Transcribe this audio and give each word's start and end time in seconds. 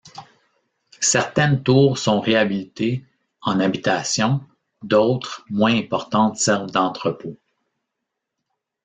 Certaines 0.99 1.61
tours 1.61 1.99
sont 1.99 2.21
réhabilitées 2.21 3.05
en 3.41 3.59
habitation, 3.59 4.41
d’autres 4.81 5.45
moins 5.51 5.75
importantes 5.77 6.37
servent 6.37 6.71
d’entrepôt. 6.71 7.37